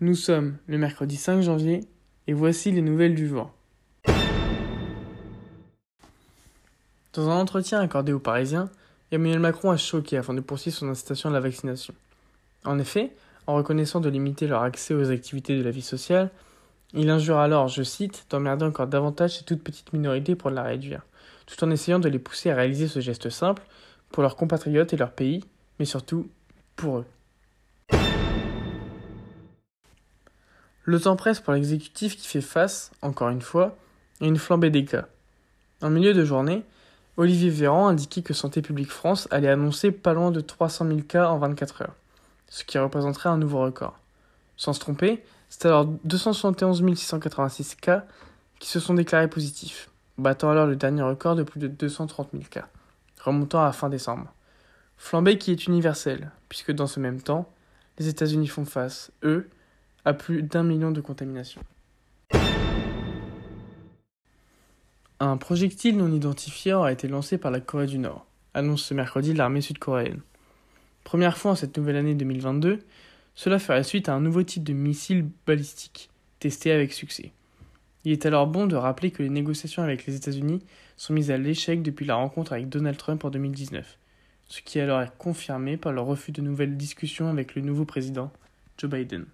[0.00, 1.80] Nous sommes le mercredi 5 janvier
[2.28, 3.50] et voici les nouvelles du jour.
[7.14, 8.70] Dans un entretien accordé aux Parisiens,
[9.10, 11.94] Emmanuel Macron a choqué afin de poursuivre son incitation à la vaccination.
[12.64, 13.10] En effet,
[13.48, 16.30] en reconnaissant de limiter leur accès aux activités de la vie sociale,
[16.94, 21.02] il injure alors, je cite, d'emmerder encore davantage ces toutes petites minorités pour la réduire,
[21.46, 23.64] tout en essayant de les pousser à réaliser ce geste simple
[24.12, 25.42] pour leurs compatriotes et leur pays,
[25.80, 26.28] mais surtout
[26.76, 27.06] pour eux.
[30.88, 33.76] Le temps presse pour l'exécutif qui fait face, encore une fois,
[34.22, 35.04] à une flambée des cas.
[35.82, 36.64] En milieu de journée,
[37.18, 41.28] Olivier Véran indiquait que Santé publique France allait annoncer pas loin de 300 000 cas
[41.28, 41.94] en 24 heures,
[42.48, 43.98] ce qui représenterait un nouveau record.
[44.56, 48.06] Sans se tromper, c'est alors 271 686 cas
[48.58, 52.44] qui se sont déclarés positifs, battant alors le dernier record de plus de 230 000
[52.48, 52.66] cas,
[53.20, 54.32] remontant à fin décembre.
[54.96, 57.52] Flambée qui est universelle, puisque dans ce même temps,
[57.98, 59.50] les États-Unis font face, eux,
[60.08, 61.60] à plus d'un million de contaminations.
[65.20, 69.34] Un projectile non identifié a été lancé par la Corée du Nord, annonce ce mercredi
[69.34, 70.22] l'armée sud-coréenne.
[71.04, 72.78] Première fois en cette nouvelle année 2022,
[73.34, 77.32] cela ferait suite à un nouveau type de missile balistique, testé avec succès.
[78.06, 80.64] Il est alors bon de rappeler que les négociations avec les États-Unis
[80.96, 83.98] sont mises à l'échec depuis la rencontre avec Donald Trump en 2019,
[84.46, 88.32] ce qui alors est confirmé par le refus de nouvelles discussions avec le nouveau président,
[88.78, 89.26] Joe Biden.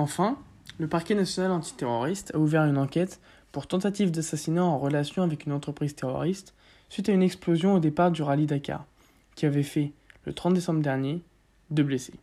[0.00, 0.38] Enfin,
[0.78, 3.20] le parquet national antiterroriste a ouvert une enquête
[3.52, 6.54] pour tentative d'assassinat en relation avec une entreprise terroriste
[6.88, 8.86] suite à une explosion au départ du rallye Dakar,
[9.34, 9.92] qui avait fait,
[10.24, 11.20] le 30 décembre dernier,
[11.68, 12.14] deux blessés.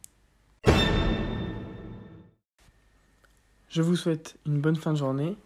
[3.69, 5.37] Je vous souhaite une bonne fin de journée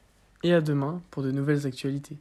[0.41, 2.15] et à demain pour de nouvelles actualités.